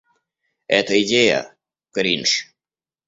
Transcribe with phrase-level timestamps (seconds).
[0.67, 1.55] Эта идея—
[1.91, 2.31] кринж.